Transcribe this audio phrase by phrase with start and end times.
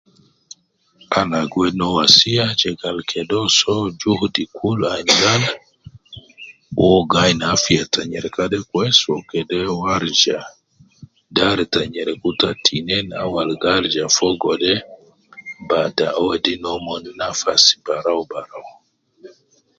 [1.19, 5.33] Ana gi wedi no wasiya je gal kede uwo soo juhudi kul adala,
[6.83, 10.39] uwo gi ayin afiya te nyereka de kwesi wu kede uwo arija
[11.35, 14.73] dar te nyereku ta tinin au al gi arija fogo de,
[15.69, 18.67] bada uwo wedi nomon nafas barau barau